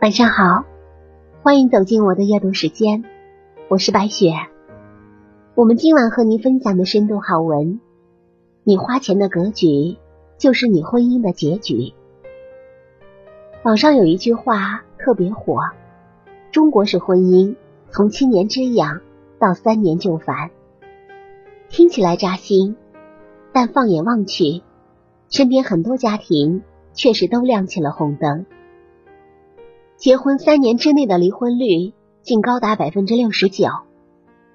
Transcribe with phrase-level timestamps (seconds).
[0.00, 0.64] 晚上好，
[1.42, 3.04] 欢迎走进我的阅读时间，
[3.68, 4.32] 我是白雪。
[5.54, 7.80] 我们今晚和您分享的深度好文：
[8.64, 9.98] 你花钱的格局，
[10.38, 11.92] 就是你婚姻的结局。
[13.62, 15.60] 网上有一句话特别火：
[16.50, 17.56] 中国式婚姻
[17.90, 19.02] 从七年之痒
[19.38, 20.50] 到三年就烦。
[21.68, 22.74] 听起来扎心，
[23.52, 24.62] 但放眼望去，
[25.28, 26.62] 身边很多家庭
[26.94, 28.46] 确实都亮起了红灯。
[30.00, 33.68] 结婚三年之内的离婚率竟高达百分之六十九，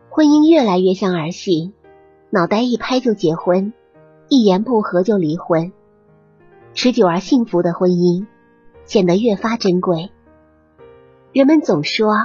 [0.09, 1.71] 婚姻越来越像儿戏，
[2.31, 3.71] 脑袋一拍就结婚，
[4.27, 5.71] 一言不合就离婚。
[6.73, 8.25] 持久而幸福的婚姻
[8.85, 10.09] 显得越发珍贵。
[11.31, 12.15] 人们总说，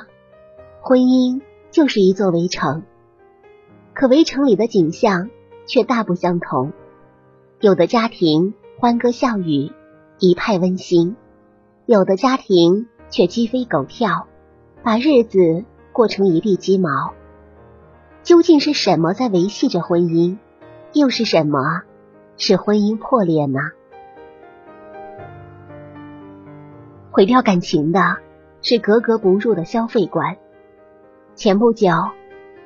[0.81, 2.85] 婚姻就是一座围城，
[3.93, 5.29] 可围城里的景象
[5.67, 6.73] 却大不相同。
[7.61, 9.73] 有的家庭欢歌笑语，
[10.19, 11.17] 一派温馨；
[11.85, 12.87] 有的家庭。
[13.11, 14.27] 却鸡飞狗跳，
[14.83, 17.13] 把日子过成一地鸡毛。
[18.23, 20.39] 究竟是什么在维系着婚姻？
[20.93, 21.83] 又是什么
[22.37, 23.61] 使婚姻破裂呢？
[27.11, 28.19] 毁掉感情的
[28.63, 30.37] 是格格不入的消费观。
[31.35, 31.89] 前不久，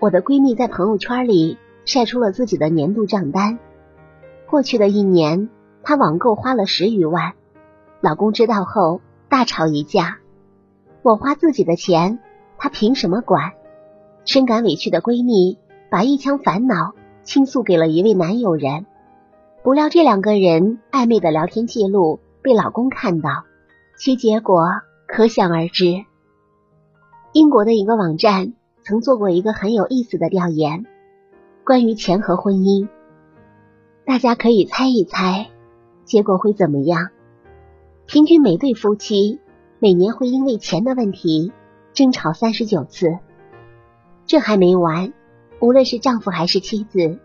[0.00, 3.58] 我的闺蜜在朋友圈里晒出了自己的年度账单。
[4.46, 5.48] 过去的一年，
[5.82, 7.34] 她网购花了十余万，
[8.00, 10.18] 老公知道后大吵一架。
[11.04, 12.18] 我花自己的钱，
[12.56, 13.52] 他凭什么管？
[14.24, 15.58] 深感委屈的闺蜜
[15.90, 18.86] 把一腔烦恼倾诉给了一位男友人，
[19.62, 23.44] 不料这两个人暧昧的聊天记录被老公看到，
[23.98, 24.64] 其结果
[25.06, 26.06] 可想而知。
[27.34, 30.86] 英国的一个网站曾做过一个很有意思的调研，
[31.66, 32.88] 关于钱和婚姻，
[34.06, 35.50] 大家可以猜一猜，
[36.06, 37.10] 结果会怎么样？
[38.06, 39.38] 平均每对夫妻。
[39.84, 41.52] 每年会因为钱的问题
[41.92, 43.18] 争吵三十九次，
[44.24, 45.12] 这还没完。
[45.60, 47.18] 无论是丈夫还是妻子，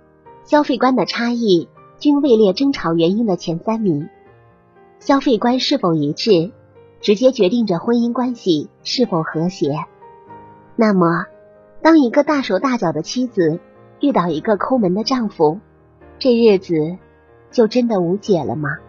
[0.44, 4.10] 消费观的差异均位列争吵原因的前三名。
[5.00, 6.52] 消费观是否一致，
[7.00, 9.86] 直接决定着婚姻关系是否和谐。
[10.76, 11.28] 那么，
[11.82, 13.62] 当一个大手大脚的妻子
[14.02, 15.62] 遇到一个抠门的丈夫，
[16.18, 16.98] 这日子
[17.52, 18.80] 就真的无解了吗？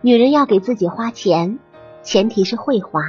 [0.00, 1.58] 女人要给自己花钱。
[2.06, 3.02] 前提是会花。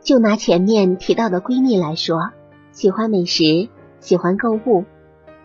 [0.00, 2.30] 就拿前面提到的闺蜜来说，
[2.72, 3.68] 喜欢美食，
[4.00, 4.86] 喜欢购物，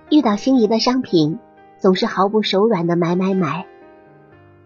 [0.10, 1.40] 遇到心仪的商品，
[1.78, 3.68] 总是毫不手软的买买买。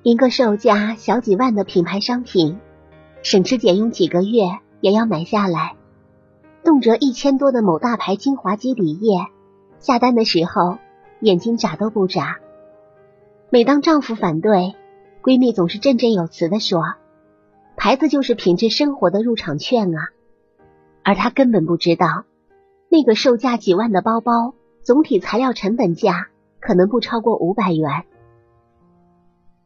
[0.03, 2.59] 一个售价小几万的品牌商品，
[3.23, 4.43] 省吃俭用几个月
[4.79, 5.75] 也要买下来。
[6.63, 9.25] 动辄一千多的某大牌精华肌底液，
[9.79, 10.77] 下单的时候
[11.19, 12.37] 眼睛眨都不眨。
[13.49, 14.75] 每当丈夫反对，
[15.23, 16.83] 闺蜜总是振振有词的说。
[17.81, 20.09] 牌子就是品质生活的入场券啊，
[21.01, 22.25] 而她根本不知道，
[22.89, 24.53] 那个售价几万的包包，
[24.83, 26.27] 总体材料成本价
[26.59, 28.03] 可能不超过五百元。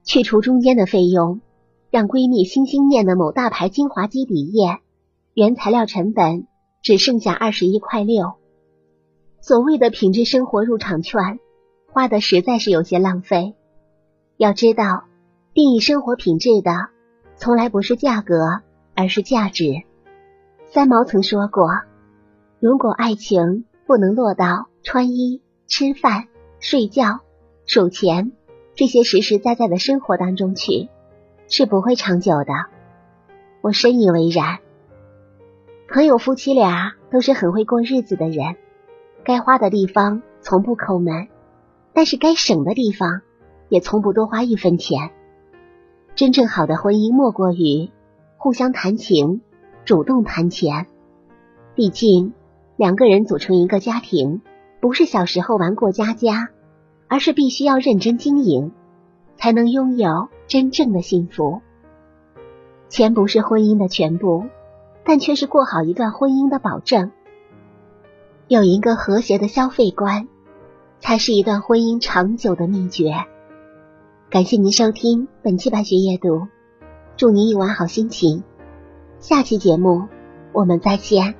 [0.03, 1.41] 去除中间的费用，
[1.89, 4.77] 让闺蜜心心念的某大牌精华肌底液，
[5.33, 6.45] 原材料成本
[6.83, 8.33] 只剩下二十一块六。
[9.41, 11.39] 所谓的品质生活入场券，
[11.91, 13.55] 花的实在是有些浪费。
[14.37, 15.05] 要知道，
[15.55, 16.92] 定义生活品质的。
[17.43, 18.61] 从来不是价格，
[18.95, 19.65] 而是价值。
[20.71, 21.67] 三毛曾说过
[22.61, 26.29] ：“如果爱情不能落到穿衣、吃饭、
[26.61, 27.19] 睡觉、
[27.65, 28.31] 数钱
[28.75, 30.87] 这些实实在在的生活当中去，
[31.49, 32.53] 是不会长久的。”
[33.59, 34.59] 我深以为然。
[35.89, 38.55] 朋友夫妻俩都是很会过日子的人，
[39.25, 41.27] 该花的地方从不抠门，
[41.91, 43.19] 但是该省的地方
[43.67, 45.11] 也从不多花一分钱。
[46.15, 47.89] 真正好的婚姻莫过于
[48.37, 49.41] 互相谈情，
[49.83, 50.85] 主动谈钱。
[51.73, 52.33] 毕竟
[52.75, 54.41] 两个人组成一个家庭，
[54.79, 56.49] 不是小时候玩过家家，
[57.07, 58.71] 而是必须要认真经营，
[59.37, 61.61] 才能拥有真正的幸福。
[62.89, 64.45] 钱不是婚姻的全部，
[65.03, 67.11] 但却是过好一段婚姻的保证。
[68.47, 70.27] 有一个和谐的消费观，
[70.99, 73.25] 才是一段婚姻长久的秘诀。
[74.33, 76.47] 感谢您收听本期白雪夜读，
[77.17, 78.43] 祝您一晚好心情。
[79.19, 80.07] 下期节目
[80.53, 81.35] 我们再见。